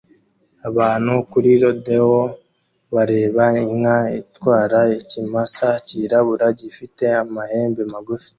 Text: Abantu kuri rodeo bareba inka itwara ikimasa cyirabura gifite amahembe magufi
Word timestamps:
Abantu 0.69 1.13
kuri 1.31 1.51
rodeo 1.63 2.15
bareba 2.93 3.45
inka 3.71 3.97
itwara 4.21 4.79
ikimasa 4.99 5.67
cyirabura 5.87 6.47
gifite 6.59 7.03
amahembe 7.23 7.81
magufi 7.93 8.29